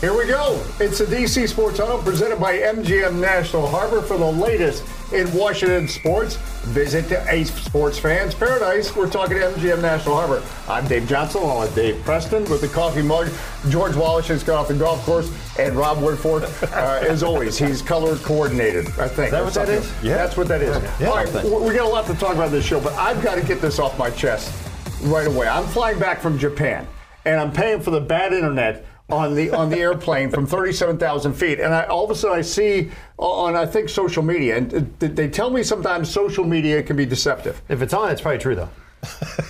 [0.00, 0.64] Here we go.
[0.78, 5.88] It's the DC Sports Huddle presented by MGM National Harbor for the latest in Washington
[5.88, 6.36] sports.
[6.66, 8.94] Visit the Ace Sports Fans Paradise.
[8.94, 10.40] We're talking MGM National Harbor.
[10.68, 13.28] I'm Dave Johnson along with Dave Preston with the coffee mug.
[13.70, 17.82] George Wallace has got off the golf course, and Rob Woodfork, uh, as always, he's
[17.82, 18.86] color coordinated.
[19.00, 19.26] I think.
[19.26, 19.92] Is that what that is?
[20.00, 20.80] Yeah, that's what that is.
[21.00, 21.08] Yeah.
[21.08, 23.42] All right, we got a lot to talk about this show, but I've got to
[23.42, 24.54] get this off my chest
[25.02, 25.48] right away.
[25.48, 26.86] I'm flying back from Japan,
[27.24, 31.60] and I'm paying for the bad internet on the on the airplane from 37,000 feet,
[31.60, 35.06] and I, all of a sudden I see on I think social media, and uh,
[35.08, 37.60] they tell me sometimes social media can be deceptive.
[37.68, 38.68] If it's on, it's probably true though.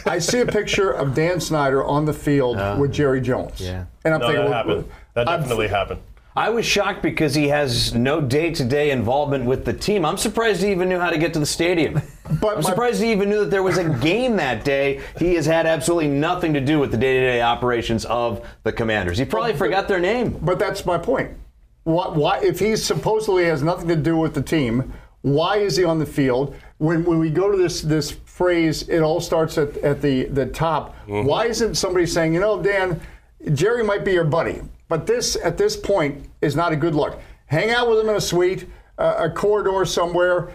[0.07, 3.61] I see a picture of Dan Snyder on the field with Jerry Jones.
[3.61, 3.87] Yeah.
[4.05, 4.91] and I'm No, thinking, that well, happened.
[5.15, 6.01] That I'm- happened.
[6.39, 10.05] I was shocked because he has no day-to-day involvement with the team.
[10.05, 12.01] I'm surprised he even knew how to get to the stadium.
[12.41, 15.01] But I'm surprised he even knew that there was a game that day.
[15.19, 19.19] He has had absolutely nothing to do with the day-to-day operations of the Commanders.
[19.19, 20.39] He probably forgot their name.
[20.41, 21.37] But that's my point.
[21.83, 25.83] Why, why, if he supposedly has nothing to do with the team, why is he
[25.83, 26.55] on the field?
[26.77, 30.47] When, when we go to this this phrase, it all starts at, at the, the
[30.47, 30.95] top.
[31.09, 31.27] Mm-hmm.
[31.27, 33.01] Why isn't somebody saying, you know, Dan,
[33.55, 37.21] Jerry might be your buddy, but this at this point is not a good look.
[37.47, 38.67] Hang out with him in a suite,
[38.99, 40.51] uh, a corridor somewhere,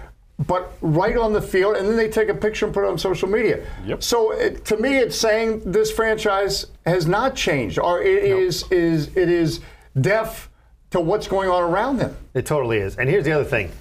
[0.48, 2.98] but right on the field, and then they take a picture and put it on
[2.98, 3.66] social media.
[3.86, 4.04] Yep.
[4.04, 9.16] So it, to me, it's saying this franchise has not changed, or it is is
[9.16, 9.62] it is
[10.00, 10.50] deaf
[10.92, 12.16] to what's going on around them.
[12.34, 12.98] It totally is.
[12.98, 13.72] And here's the other thing.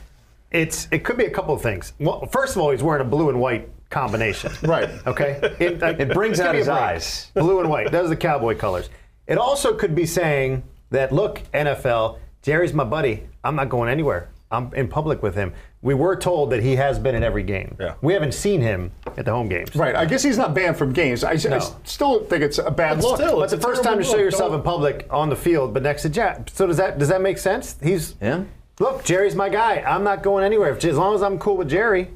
[0.51, 1.95] It's it could be a couple of things.
[1.99, 4.53] Well, first of all, he's wearing a blue and white combination.
[4.63, 4.91] Right.
[5.07, 5.39] Okay.
[5.59, 7.31] It, It brings out his eyes.
[7.35, 7.91] Blue and white.
[7.93, 8.89] Those are the cowboy colors.
[9.33, 13.27] It also could be saying that look, NFL, Jerry's my buddy.
[13.43, 14.29] I'm not going anywhere.
[14.51, 15.55] I'm in public with him.
[15.81, 17.75] We were told that he has been in every game.
[17.81, 17.95] Yeah.
[18.03, 19.75] We haven't seen him at the home games.
[19.75, 19.97] Right.
[19.97, 21.25] I guess he's not banned from games.
[21.25, 21.61] I, I No.
[21.85, 23.17] still think it's a bad But look.
[23.17, 24.21] still, But it's the first time to show look.
[24.21, 26.51] yourself Don't- in public on the field, but next to Jack.
[26.53, 27.77] So does that does that make sense?
[27.83, 28.43] He's Yeah.
[28.79, 29.83] Look, Jerry's my guy.
[29.87, 30.77] I'm not going anywhere.
[30.77, 32.11] As long as I'm cool with Jerry.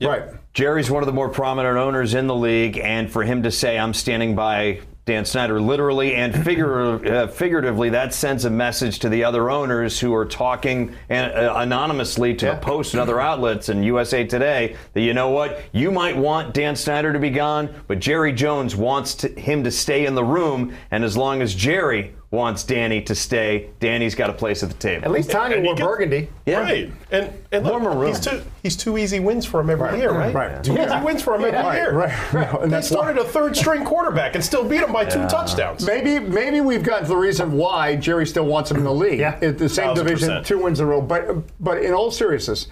[0.00, 0.22] Right.
[0.54, 3.78] Jerry's one of the more prominent owners in the league, and for him to say,
[3.78, 9.08] I'm standing by Dan Snyder, literally and figurative, uh, figuratively, that sends a message to
[9.08, 12.54] the other owners who are talking an, uh, anonymously to Yeah.
[12.56, 16.76] Post and other outlets and USA Today that, you know what, you might want Dan
[16.76, 20.72] Snyder to be gone, but Jerry Jones wants to, him to stay in the room,
[20.92, 24.74] and as long as Jerry wants Danny to stay, Danny's got a place at the
[24.76, 25.04] table.
[25.04, 26.28] At least Tanya And wore get- burgundy.
[26.46, 26.60] Yeah.
[26.62, 26.90] Right.
[27.12, 28.08] And, and look, Warmer room.
[28.08, 30.34] he's two, he's two easy wins for him every year, right?
[30.34, 30.64] Right.
[30.64, 30.96] Two Yeah.
[30.96, 31.92] easy wins for him every Right, year.
[31.94, 32.54] right, right.
[32.54, 35.26] And They that's why- started a third string quarterback and still beat him by two
[35.28, 35.86] touchdowns.
[35.86, 39.20] Maybe maybe we've gotten to the reason why Jerry still wants him in the league.
[39.20, 39.38] Yeah.
[39.42, 41.02] At the same Thousand division, two wins in a row.
[41.02, 41.28] But
[41.60, 42.66] but in all seriousness,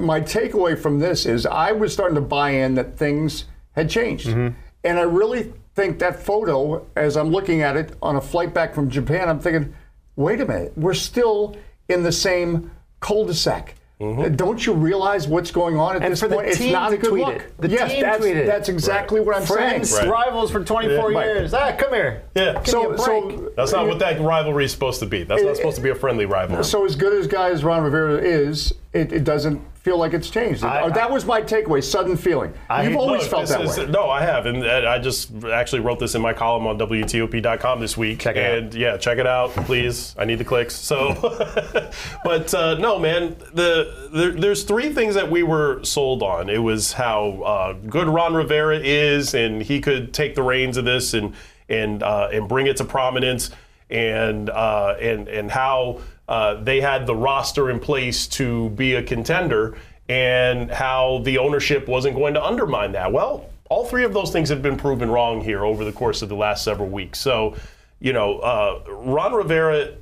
[0.00, 4.28] my takeaway from this is I was starting to buy in that things had changed.
[4.28, 4.54] Mm-hmm.
[4.84, 8.74] And I really think that photo, as I'm looking at it on a flight back
[8.74, 9.74] from Japan, I'm thinking,
[10.16, 11.56] wait a minute, we're still
[11.88, 13.74] in the same cul-de-sac.
[14.00, 14.34] Mm-hmm.
[14.34, 16.48] Don't you realize what's going on at And this for the point?
[16.48, 17.36] it's team not to a good tweet look.
[17.36, 17.54] it.
[17.60, 20.10] The yes, team that's, tweeted that's exactly what I'm Friends, saying.
[20.10, 20.26] Right.
[20.26, 21.24] rivals for 24 Yeah.
[21.24, 21.54] Years.
[21.54, 22.22] Ah, come here.
[22.34, 22.54] Yeah.
[22.54, 22.98] Give So- me a break.
[23.38, 25.22] so- That's not what that rivalry is supposed to be.
[25.22, 26.64] That's not supposed to be a friendly rivalry.
[26.64, 30.30] So as good as guy as Ron Rivera is, it, it doesn't feel like it's
[30.30, 30.62] changed.
[30.62, 31.82] I- Or that was my takeaway.
[31.82, 32.52] Sudden feeling.
[32.70, 33.86] I- You've always Look, felt this that is- way.
[33.86, 37.80] No, I have, and uh, I just actually wrote this in my column on WTOP.com
[37.80, 38.20] this week.
[38.20, 38.58] Check it out.
[38.58, 40.14] and yeah, check it out, please.
[40.18, 40.74] I need the clicks.
[40.76, 41.14] So,
[42.24, 46.48] but uh, no, man, the there, there's three things that we were sold on.
[46.48, 50.84] It was how uh, good Ron Rivera is, and he could take the reins of
[50.84, 51.34] this and
[51.68, 53.50] and uh, and bring it to prominence,
[53.92, 59.02] and uh, and and how uh, they had the roster in place to be a
[59.02, 59.76] contender
[60.08, 63.12] and how the ownership wasn't going to undermine that.
[63.12, 66.28] Well, all three of those things have been proven wrong here over the course of
[66.28, 67.18] the last several weeks.
[67.18, 67.54] So,
[68.00, 69.94] you know, uh, Ron Rivera,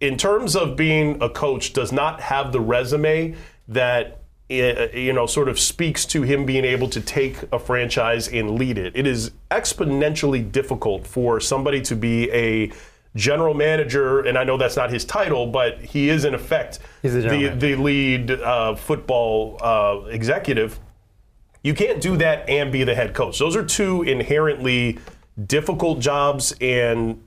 [0.00, 3.34] in terms of being a coach, does not have the resume
[3.68, 4.20] that.
[4.50, 8.58] uh, You know, sort of speaks to him being able to take a franchise and
[8.58, 8.92] lead it.
[8.94, 12.70] It is exponentially difficult for somebody to be a
[13.16, 17.54] general manager, and I know that's not his title, but he is in effect the,
[17.56, 20.80] the lead uh, football uh, executive.
[21.62, 23.38] You can't do that and be the head coach.
[23.38, 24.98] Those are two inherently
[25.46, 27.22] difficult jobs, and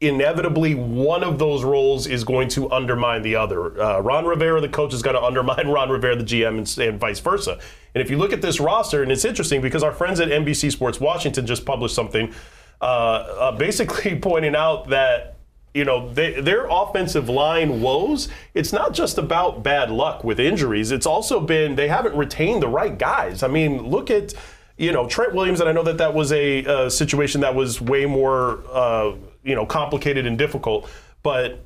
[0.00, 3.80] inevitably one of those roles is going to undermine the other.
[3.80, 7.00] Uh, Ron Rivera, the coach, is going to undermine Ron Rivera, the GM, and, and
[7.00, 7.58] vice versa.
[7.94, 10.70] And if you look at this roster, and it's interesting because our friends at NBC
[10.70, 12.32] Sports Washington just published something
[12.80, 15.36] uh, uh, basically pointing out that
[15.74, 20.90] you know they, their offensive line woes it's not just about bad luck with injuries
[20.90, 24.32] it's also been they haven't retained the right guys i mean look at
[24.78, 27.82] you know trent williams and i know that that was a, uh situation that was
[27.82, 29.14] way more uh,
[29.44, 30.88] you know complicated and difficult
[31.22, 31.64] but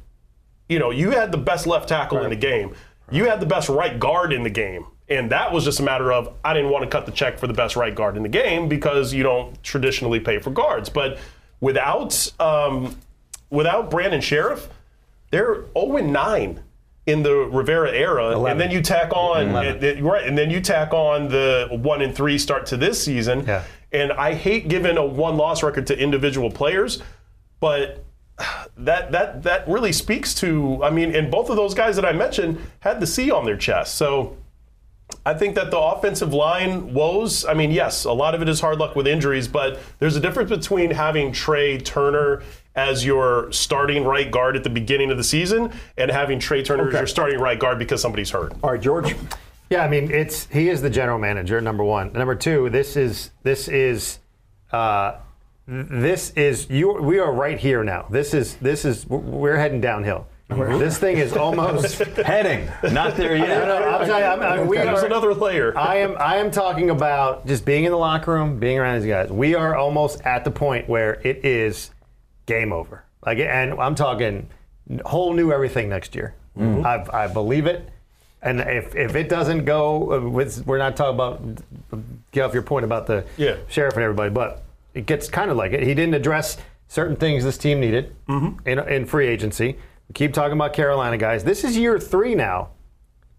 [0.72, 2.74] you know, you had the best left tackle in the game.
[3.10, 4.86] You had the best right guard in the game.
[5.16, 7.46] And that was just a matter of I didn't want to cut the check for
[7.46, 10.88] the best right guard in the game because you don't traditionally pay for guards.
[10.88, 11.18] But
[11.60, 12.96] without um,
[13.50, 14.68] without Brandon Scherff,
[15.30, 16.62] they're 0 9
[17.04, 21.28] in the Rivera era, and then you tack on right, and then you tack on
[21.28, 23.44] the one and three start to this season.
[23.44, 23.64] Yeah.
[23.90, 27.02] And I hate giving a one loss record to individual players,
[27.58, 28.04] but
[28.76, 30.82] that that that really speaks to.
[30.82, 33.56] I mean, and both of those guys that I mentioned had the C on their
[33.56, 34.36] chest, so.
[35.24, 38.60] I think that the offensive line woes, I mean, yes, a lot of it is
[38.60, 42.42] hard luck with injuries, but there's a difference between having Trai Turner
[42.74, 46.88] as your starting right guard at the beginning of the season and having Trai Turner
[46.88, 48.52] as your starting right guard because somebody's hurt.
[48.64, 49.14] All right, George.
[49.70, 51.60] Yeah, I mean, it's he is the general manager.
[51.60, 52.12] Number one.
[52.12, 52.68] Number two.
[52.68, 54.18] This is this is
[54.72, 55.18] uh,
[55.66, 57.00] this is you.
[57.00, 58.06] We are right here now.
[58.10, 60.26] This is this is we're heading downhill.
[60.48, 61.98] This thing is almost.
[62.16, 63.48] Heading, not there yet.
[63.48, 65.76] no, no, I'm telling you, I'm, I'm, we There's are, another layer.
[65.76, 69.08] I am I am talking about just being in the locker room, being around these
[69.08, 69.30] guys.
[69.30, 71.90] We are almost at the point where it is
[72.46, 73.04] game over.
[73.24, 74.48] Like, and I'm talking
[75.06, 76.34] whole new everything next year.
[76.58, 77.88] I, I believe it.
[78.42, 81.62] And if, if it doesn't go, uh, with, we're not talking about
[82.32, 83.56] get off your point about the Yeah.
[83.70, 85.82] Scherff and everybody, but it gets kind of like it.
[85.82, 89.78] He didn't address certain things this team needed in, in free agency.
[90.08, 91.44] We keep talking about Carolina guys.
[91.44, 92.70] This is year three now.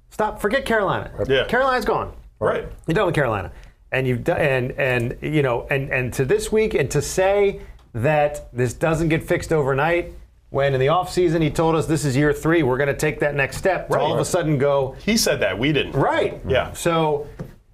[0.09, 0.39] Stop.
[0.41, 1.11] Forget Carolina.
[1.27, 1.45] Yeah.
[1.45, 2.13] Carolina's gone.
[2.39, 2.65] right.
[2.87, 3.51] You're done with Carolina,
[3.91, 7.61] and you've done, and and you know, and and to this week, and to say
[7.93, 10.13] that this doesn't get fixed overnight.
[10.49, 13.19] When in the offseason he told us this is year three, we're going to take
[13.21, 13.89] that next step.
[13.89, 15.57] To all of a sudden go He said that.
[15.57, 15.93] We didn't.
[15.93, 16.39] right.
[16.47, 16.73] Yeah.
[16.73, 17.27] So,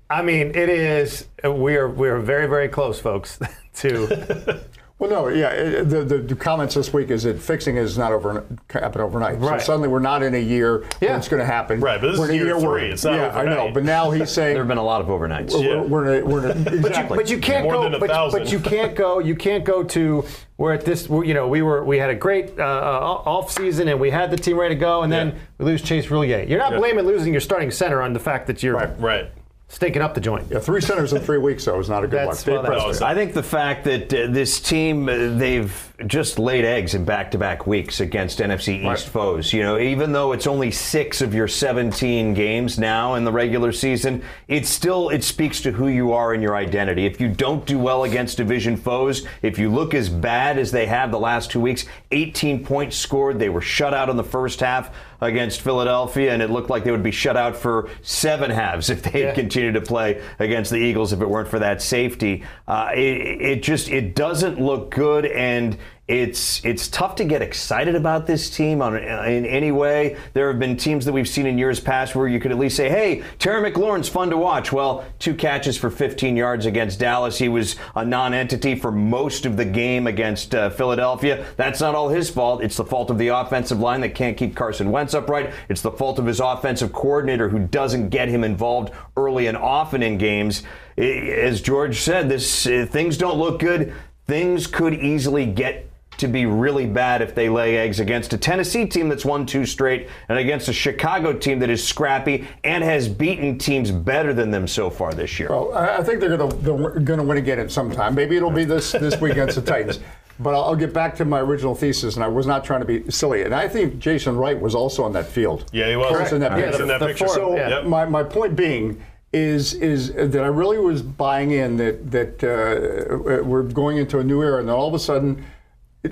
[0.09, 1.27] I mean, it is.
[1.43, 3.39] We are we are very very close, folks.
[3.79, 4.61] To
[4.99, 5.49] Well, no, yeah.
[5.51, 9.39] it- The, the, the comments this week is that fixing is not over happen overnight.
[9.39, 9.61] Right.
[9.61, 11.09] So suddenly we're not in a year Yeah.
[11.09, 11.79] where it's going to happen.
[11.79, 12.91] Right, but this we're is in a year where- three.
[12.91, 13.71] It's not yeah, I know.
[13.73, 15.51] But now he's saying There have been a lot of overnights.
[15.51, 15.81] Yeah.
[15.83, 17.17] we're, we're we're in a, But you, exactly.
[17.17, 17.83] but you can't More go.
[17.83, 19.19] than a but, but you can't go.
[19.19, 20.25] You can't go to
[20.57, 21.07] where at this.
[21.07, 24.29] You know, we were we had a great uh, uh, off season and we had
[24.31, 26.47] the team ready to go, and then we lose Chase Roulier.
[26.49, 26.79] You're not Yeah.
[26.79, 28.99] blaming losing your starting center on the fact that you're Right.
[28.99, 29.31] Right.
[29.69, 30.45] Stinking up the joint.
[30.49, 32.53] yeah, three centers in three weeks, though, is not a good That's- one.
[32.55, 33.07] well, that's- Preston.
[33.07, 37.31] I think the fact that uh, this team, uh, they've just laid eggs in back
[37.31, 39.51] to back weeks against NFC East foes.
[39.53, 43.71] You know, even though it's only six of your 17 games now in the regular
[43.71, 47.05] season, it still it speaks to who you are and your identity.
[47.05, 50.85] If you don't do well against division foes, if you look as bad as they
[50.85, 54.59] have the last two weeks, 18 points scored, they were shut out in the first
[54.61, 54.91] half
[55.21, 59.01] against Philadelphia, and it looked like they would be shut out for seven halves if
[59.03, 59.25] they Yeah.
[59.27, 62.43] had continued to play against the Eagles if it weren't for that safety.
[62.69, 62.99] Uh, it,
[63.41, 65.77] it just it doesn't look good, and
[66.09, 70.17] it's it's tough to get excited about this team on in any way.
[70.33, 72.77] There have been teams that we've seen in years past where you could at least
[72.77, 77.37] say, "Hey, Terry McLaurin's fun to watch." Well, two catches for 15 yards against Dallas.
[77.37, 81.45] He was a non-entity for most of the game against uh, Philadelphia.
[81.57, 82.63] That's not all his fault.
[82.63, 85.53] It's the fault of the offensive line that can't keep Carson Wentz upright.
[85.69, 90.01] It's the fault of his offensive coordinator who doesn't get him involved early and often
[90.01, 90.63] in games.
[90.97, 93.93] As George said, this uh, things don't look good.
[94.25, 95.88] Things could easily get
[96.19, 99.65] to be really bad if they lay eggs against a Tennessee team that's won two
[99.65, 104.51] straight and against a Chicago team that is scrappy and has beaten teams better than
[104.51, 105.49] them so far this year.
[105.49, 108.15] Well, I I think they're going to they're going to win again at some time.
[108.15, 109.99] Maybe it'll be this this week against the Titans.
[110.41, 112.85] But I'll, I'll get back to my original thesis, and I was not trying to
[112.85, 113.41] be silly.
[113.43, 115.65] And I think Jason Wright was also on that field.
[115.73, 116.11] Yeah, he was.
[116.11, 116.81] Of course, in that He was picture.
[116.83, 117.25] in that The picture.
[117.25, 117.67] four- So Yeah.
[117.69, 117.83] Yep.
[117.87, 119.03] my, my point being
[119.33, 124.23] is is that I really was buying in that that uh, we're going into a
[124.23, 125.43] new era, and then all of a sudden, it,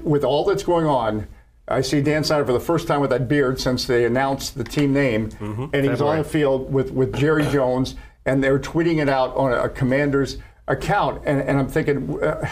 [0.04, 1.28] with all that's going on,
[1.68, 4.64] I see Dan Snyder for the first time with that beard since they announced the
[4.64, 5.66] team name, Mm-hmm.
[5.74, 9.52] and he's on the field with with Jerry Jones, and they're tweeting it out on
[9.54, 12.22] a, a Commander's account, and, and I'm thinking.
[12.24, 12.50] Uh,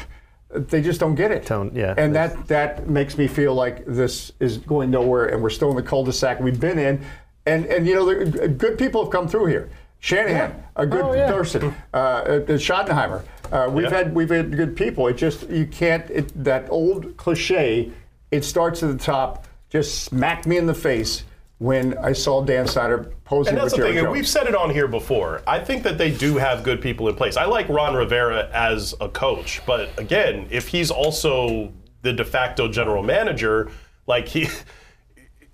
[0.51, 1.45] they just don't get it.
[1.47, 1.93] Don't- yeah.
[1.97, 5.75] And that that makes me feel like this is going nowhere, and we're still in
[5.75, 7.03] the cul-de-sac we've been in.
[7.45, 9.69] And and you know, good people have come through here.
[9.99, 11.29] Shanahan, a good Oh, yeah.
[11.31, 13.23] person, uh, uh, Schottenheimer.
[13.51, 13.97] Uh, we've Yeah.
[13.97, 15.07] had we've had good people.
[15.07, 16.09] It just you can't.
[16.09, 17.91] It, that old cliche.
[18.31, 19.45] It starts at the top.
[19.69, 21.23] Just smacked me in the face
[21.57, 24.13] when I saw Dan Snyder posing And that's with the Jerry thing, and Jones.
[24.15, 25.41] we've said it on here before.
[25.47, 27.37] I think that they do have good people in place.
[27.37, 31.71] I like Ron Rivera as a coach, but again, if he's also
[32.01, 33.69] the de facto general manager,
[34.05, 34.47] like he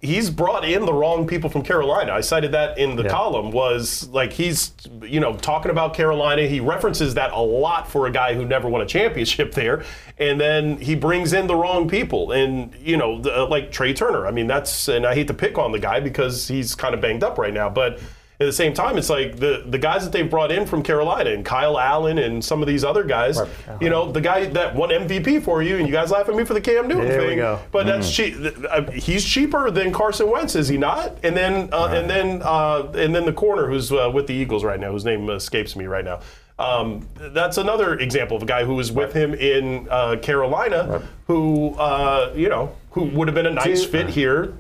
[0.02, 2.12] he's brought in the wrong people from Carolina.
[2.12, 3.10] I cited that in the Yeah.
[3.10, 3.52] column.
[3.52, 4.72] Was like he's
[5.04, 6.44] you know talking about Carolina.
[6.44, 9.84] He references that a lot for a guy who never won a championship there,
[10.18, 12.32] and then he brings in the wrong people.
[12.32, 14.26] And you know the, like Trai Turner.
[14.28, 17.02] I mean that's and I hate to pick on the guy because he's kind of
[17.02, 18.00] banged up right now, but.
[18.42, 21.30] At the same time, it's like the, the guys that they've brought in from Carolina
[21.30, 23.40] and Kyle Allen and some of these other guys.
[23.80, 26.44] You know, the guy that won MVP for you, and you guys laugh at me
[26.44, 27.60] for the Cam Newton There we go.
[27.72, 28.36] But that's cheap.
[28.68, 31.18] Uh, he's cheaper than Carson Wentz, is he not?
[31.24, 34.64] And then uh, and then uh, and then the corner who's uh, with the Eagles
[34.64, 36.22] right now, whose name escapes me right now.
[36.58, 41.76] Um, that's another example of a guy who was with him in uh, Carolina, who
[41.76, 44.54] uh, you know who would have been a nice Do- fit here.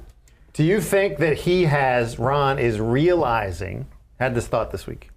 [0.54, 3.88] Do you think that he has, Ron is realizing,
[4.20, 5.10] had this thought this week?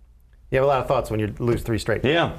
[0.50, 2.04] You have a lot of thoughts when you lose three straight.
[2.04, 2.36] Yeah.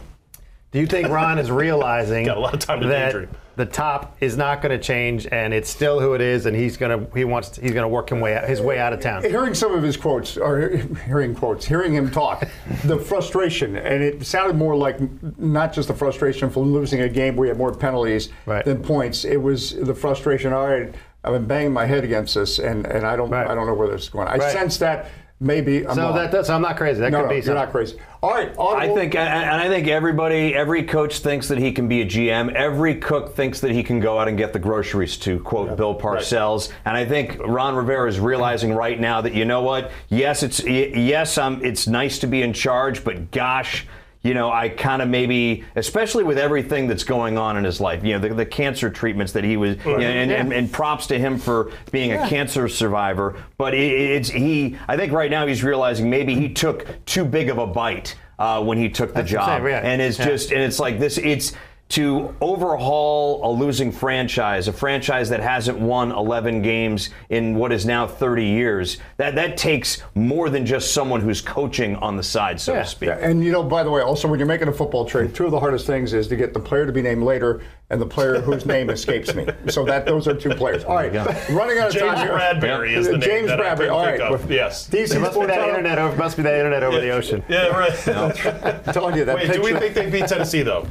[0.72, 3.30] Do you think Ron is realizing Got a lot of time to that daydream.
[3.56, 6.76] the top is not going to change and it's still who it is and he's
[6.78, 8.92] going to he wants to, he's going to work him way out, his way out
[8.94, 9.24] of town?
[9.24, 10.70] Hearing some of his quotes, or
[11.06, 12.46] hearing quotes, hearing him talk,
[12.86, 14.98] the frustration, and it sounded more like
[15.38, 18.64] not just the frustration from losing a game where you had more penalties Right.
[18.66, 19.24] than points.
[19.26, 20.52] It was the frustration.
[20.54, 20.94] All right,
[21.26, 23.48] I've been banging my head against this, and, and I don't Right.
[23.48, 24.28] I don't know where this is going.
[24.28, 24.52] I Right.
[24.52, 25.08] sense that
[25.40, 27.02] maybe I'm So that, that's I'm not crazy.
[27.02, 27.98] That no, could no, be you're not crazy.
[28.22, 32.02] All right, I think, and I think everybody, every coach thinks that he can be
[32.02, 32.54] a GM.
[32.54, 35.18] Every cook thinks that he can go out and get the groceries.
[35.18, 39.46] To quote Bill Parcells, and I think Ron Rivera is realizing right now that you
[39.46, 39.92] know what?
[40.10, 43.88] Yes, it's yes, um, it's nice to be in charge, but gosh.
[44.26, 48.04] You know, I kind of maybe, especially with everything that's going on in his life,
[48.04, 51.06] you know, the, the cancer treatments that he was, you know, and, and, and props
[51.08, 53.36] to him for being a cancer survivor.
[53.60, 57.50] But it, it's he, I think right now he's realizing maybe he took too big
[57.50, 59.82] of a bite uh, when he took the That's job, yeah.
[59.84, 60.26] and it's Yeah.
[60.26, 61.20] just and it's like this.
[61.20, 61.54] It's
[61.88, 67.86] to overhaul a losing franchise, a franchise that hasn't won 11 games in what is
[67.86, 68.98] now 30 years.
[69.18, 72.82] That that takes more than just someone who's coaching on the side, so Yeah.
[72.82, 73.08] to speak.
[73.10, 75.46] Yeah, and you know, by the way, also when you're making a football trade, two
[75.46, 77.62] of the hardest things is to get the player to be named later
[77.92, 79.46] and the player whose name escapes me.
[79.68, 80.84] So that those are two players.
[80.86, 81.14] All right,
[81.52, 82.18] running out of James time.
[82.18, 82.30] here.
[82.36, 83.90] Bradbury is the name James that Bradbury.
[83.90, 84.52] I All couldn't right, think of.
[84.52, 84.90] Yes.
[84.90, 87.44] DC There must be that internet over must be that internet over the ocean.
[87.48, 88.08] Yeah, right.
[88.88, 90.88] I'm telling you that Wait, do we think they beat Tennessee though?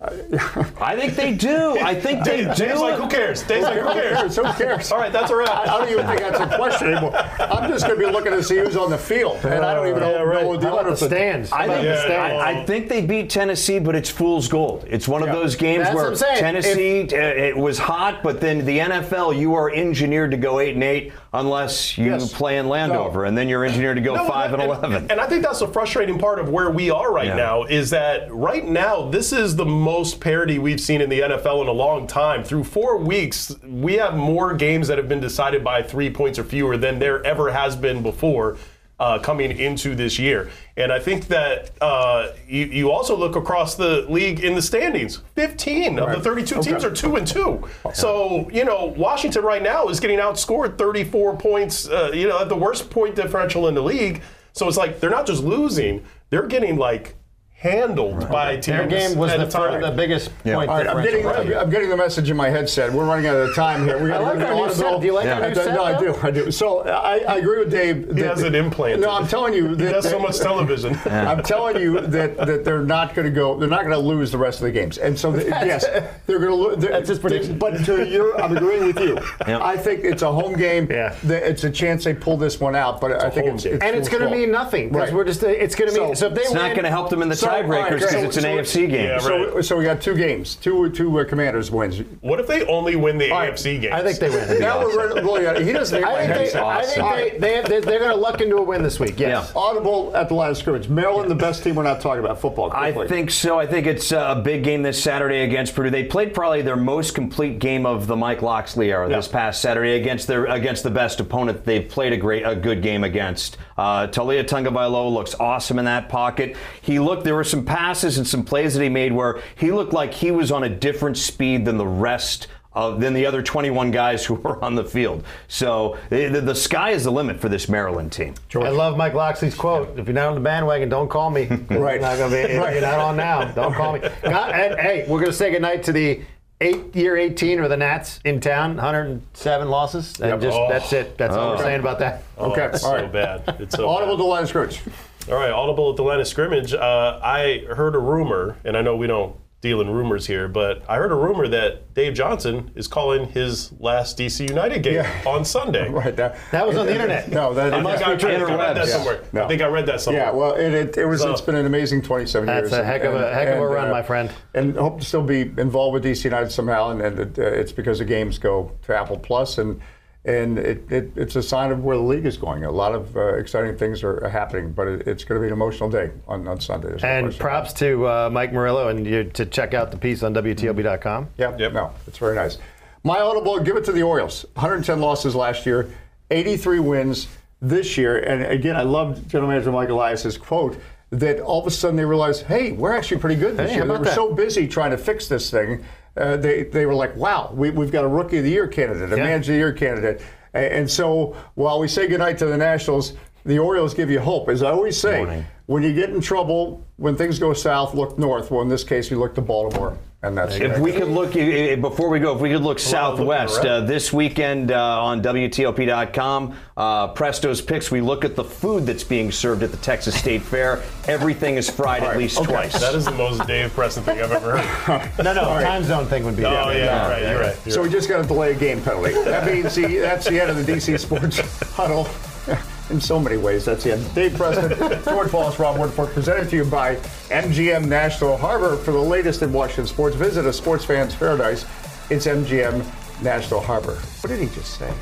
[0.00, 1.76] I think they do.
[1.80, 2.54] I think they do.
[2.54, 3.42] Dave's like, who cares?
[3.42, 4.18] Dave's like, who Who cares?
[4.18, 4.36] cares?
[4.36, 4.92] Who cares?
[4.92, 5.48] All right, that's a I wrap.
[5.50, 7.16] I don't even think that's a question anymore.
[7.16, 9.88] I'm just going to be looking to see who's on the field, and I don't
[9.88, 10.42] even know, Yeah, right.
[10.42, 11.50] know what the How about order the stands?
[11.50, 12.42] I about think, the Yeah, stands?
[12.44, 14.84] I, I think they beat Tennessee, but it's fool's gold.
[14.88, 18.78] It's one of those games That's where Tennessee uh, it was hot, but then the
[18.78, 22.32] NFL you are engineered to go eight and eight unless you Yes.
[22.32, 25.06] play in Landover, and then you're engineered to go No, five and, eleven.
[25.10, 27.36] And I think that's the frustrating part of where we are right Yeah.
[27.36, 31.60] now is that right now this is the most parity we've seen in the NFL
[31.62, 32.42] in a long time.
[32.44, 36.44] Through four weeks, we have more games that have been decided by three points or
[36.44, 38.56] fewer than there ever has been before.
[39.00, 43.76] Uh, coming into this year, and I think that uh, you, you also look across
[43.76, 45.22] the league in the standings.
[45.36, 46.70] Fifteen of the thirty-two Okay.
[46.70, 47.62] teams are two and two.
[47.94, 51.88] So you know Washington right now is getting outscored thirty-four points.
[51.88, 54.20] Uh, you know at the worst point differential in the league.
[54.52, 57.14] So it's like they're not just losing; they're getting like
[57.58, 58.66] handled by teams.
[58.66, 61.54] Their game was the, a fir- the biggest point All right, I'm getting, differential.
[61.58, 62.92] I'm, I'm getting the message in my headset.
[62.92, 64.00] We're running out of time here.
[64.00, 65.00] We I like we our new audible- set.
[65.00, 66.14] Do you like our I new set, No, I do.
[66.22, 66.50] I do.
[66.52, 68.14] So I, I agree with Dave.
[68.14, 69.00] He has it implanted.
[69.00, 69.70] No, I'm telling you.
[69.70, 70.94] He That, does so much television.
[71.06, 73.58] I'm telling you that, that they're not going to go.
[73.58, 74.98] They're not going to lose the rest of the games.
[74.98, 75.84] And so, the, yes,
[76.26, 76.76] they're going to lose.
[76.78, 77.58] That's his prediction.
[77.58, 79.18] But to your, I'm agreeing with you.
[79.48, 79.62] Yep.
[79.62, 80.88] I think it's a home game.
[80.90, 81.16] Yeah.
[81.24, 83.00] that It's a chance they pull this one out.
[83.00, 85.42] But I think it's, it's and it's going to fool's mean nothing because we're just
[85.42, 87.36] it's going to mean so if they It's not going to help them in the
[87.36, 89.04] So, all right, tiebreakers because so- it's an so- AFC game.
[89.06, 89.22] Yeah, right.
[89.22, 91.98] So, so we got two games, two two uh, Commanders wins.
[92.20, 93.52] What if they only win the right.
[93.52, 93.92] AFC game?
[93.92, 94.60] I think they win.
[94.60, 95.46] Now we're really.
[95.46, 96.02] uh, He doesn't.
[96.04, 96.62] I think, they, headset.
[96.62, 97.40] I think All they, right.
[97.40, 99.18] they have, they're, they're going to luck into a win this week.
[99.18, 99.52] Yes.
[99.54, 99.60] Yeah.
[99.60, 100.88] Audible at the line of scrimmage.
[100.88, 101.74] Maryland, the best team.
[101.74, 102.70] We're not talking about football.
[102.72, 103.58] I think so.
[103.58, 105.90] I think it's a big game this Saturday against Purdue.
[105.90, 109.92] They played probably their most complete game of the Mike Locksley era this past Saturday
[110.00, 113.56] against their against the best opponent they've played a great a good game against.
[113.76, 116.56] Uh, Taulia Tagovailoa looks awesome in that pocket.
[116.82, 117.24] He looked.
[117.24, 120.30] There were some passes and some plays that he made where he looked like he
[120.30, 122.48] was on a different speed than the rest.
[122.74, 125.24] Of, than the other 21 guys who were on the field.
[125.48, 128.34] So the, the, the sky is the limit for this Maryland team.
[128.54, 129.98] I love Mike Locksley's quote.
[129.98, 131.46] If you're not on the bandwagon, don't call me.
[131.70, 132.00] Right.
[132.00, 132.74] Not gonna be, if Right.
[132.74, 133.50] You're not on now.
[133.50, 134.00] Don't call me.
[134.22, 136.20] God, and, hey, we're going to say goodnight to the
[136.60, 138.76] eight year 18 or the Nats in town.
[138.76, 140.20] 107 losses.
[140.20, 140.40] And Yep.
[140.40, 140.68] just Oh.
[140.70, 141.18] that's it.
[141.18, 141.62] That's all we're oh.
[141.62, 142.22] saying about that.
[142.36, 143.42] Oh, Okay, it's all so bad.
[143.58, 144.22] It's so Audible bad.
[144.22, 144.82] to line of scrimmage.
[145.28, 146.72] All right, audible at the line of scrimmage.
[146.72, 150.82] Uh, I heard a rumor, and I know we don't deal in rumors here, but
[150.88, 155.22] I heard a rumor that Dave Johnson is calling his last DC United game Yeah.
[155.26, 155.90] on Sunday.
[155.92, 156.14] Right.
[156.16, 157.28] That, That was on the internet.
[157.30, 158.30] No, that I it think must I, I think true.
[158.30, 158.88] I read that interwebs.
[158.88, 159.24] somewhere.
[159.32, 159.44] No.
[159.44, 160.22] I think I read that somewhere.
[160.22, 161.20] Yeah, well, it, it, it was.
[161.20, 162.70] So- it's been an amazing 27 That's years.
[162.70, 164.30] That's a heck of a- heck of a run, my friend.
[164.54, 166.90] And hope to still be involved with DC United somehow.
[166.90, 169.80] And, and it, uh, it's because the games go to Apple Plus, and
[170.24, 172.64] and it, it, it's a sign of where the league is going.
[172.64, 175.46] A lot of uh, exciting things are, are happening, but it, it's going to be
[175.46, 176.96] an emotional day on, on Sunday.
[177.02, 181.28] And props to uh, Mike Murillo and you to check out the piece on WTOP.com.
[181.38, 181.60] Yep.
[181.60, 181.72] Yep.
[181.72, 182.58] No, it's very nice.
[183.04, 184.44] My audible, give it to the Orioles.
[184.54, 185.88] 110 losses last year,
[186.30, 187.28] 83 wins
[187.62, 188.18] this year.
[188.18, 190.78] And again, I love General Manager Mike Elias's quote
[191.10, 193.84] that all of a sudden they realized, hey, we're actually pretty good this Hey, year.
[193.84, 194.14] They about were that?
[194.14, 195.84] so busy trying to fix this thing.
[196.18, 199.12] Uh, they, they were like, wow, we, we've got a Rookie of the Year candidate,
[199.12, 199.22] a Yeah.
[199.24, 200.20] Manager of the Year candidate.
[200.54, 203.12] A- And so while we say goodnight to the Nationals,
[203.44, 204.48] the Orioles give you hope.
[204.48, 205.44] As I always say, Morning.
[205.66, 208.50] when you get in trouble, when things go south, look north.
[208.50, 209.96] Well, in this case, you look to Baltimore.
[210.20, 210.62] And that's it.
[210.62, 214.72] If we could look, before we go, if we could look southwest, uh, this weekend
[214.72, 219.70] uh, on WTOP.com, uh, Presto's Picks, we look at the food that's being served at
[219.70, 220.82] the Texas State Fair.
[221.06, 222.50] Everything is fried at least okay.
[222.50, 222.80] twice.
[222.80, 225.08] That is the most Dave Preston thing I've ever heard.
[225.28, 226.44] No, no, time zone thing would be.
[226.44, 227.22] Oh, yeah, yeah, you're right.
[227.22, 227.56] You're right.
[227.64, 227.88] You're So right.
[227.88, 229.12] we just got to delay a game penalty.
[229.12, 231.38] That means the, that's the end of the DC Sports
[231.74, 232.08] Huddle.
[232.90, 234.14] In so many ways, that's the end.
[234.14, 234.70] Dave Preston,
[235.04, 236.96] George Wallace, Rob Woodfork, presented to you by
[237.28, 238.76] MGM National Harbor.
[238.76, 241.66] For the latest in Washington sports, visit a sports fan's paradise.
[242.08, 242.84] It's MGM
[243.22, 243.94] National Harbor.
[243.94, 244.92] What did he just say?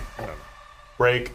[0.98, 1.30] Break.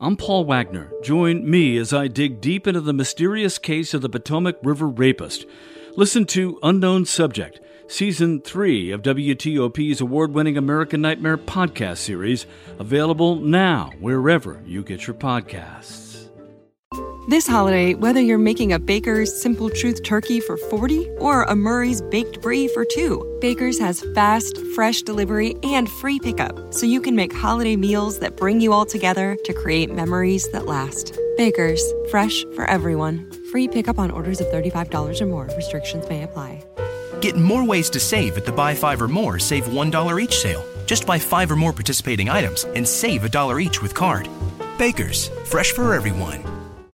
[0.00, 0.90] I'm Paul Wagner.
[1.04, 5.46] Join me as I dig deep into the mysterious case of the Potomac River rapist.
[5.94, 12.46] Listen to Unknown Subject, Season 3 of WTOP's award winning American Nightmare podcast series,
[12.78, 16.28] available now wherever you get your podcasts.
[17.28, 22.02] This holiday, whether you're making a Baker's Simple Truth turkey for 40 or a Murray's
[22.02, 27.14] Baked Brie for 2, Baker's has fast, fresh delivery and free pickup, so you can
[27.14, 31.16] make holiday meals that bring you all together to create memories that last.
[31.36, 33.30] Baker's, fresh for everyone.
[33.52, 35.48] Free pickup on orders of $35 or more.
[35.56, 36.64] Restrictions may apply.
[37.22, 40.64] Get more ways to save at the Buy Five or More Save $1 each sale.
[40.86, 44.28] Just buy five or more participating items and save a dollar each with card.
[44.76, 46.51] Baker's, fresh for everyone.